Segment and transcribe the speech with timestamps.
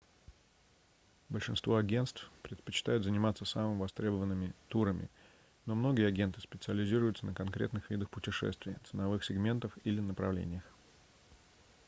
[1.29, 5.11] большинство агентств предпочитают заниматься самыми востребованными турами
[5.67, 10.63] но многие агенты специализируются на конкретных видах путешествий ценовых сегментах или направлениях